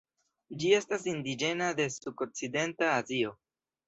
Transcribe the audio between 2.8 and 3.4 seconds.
Azio.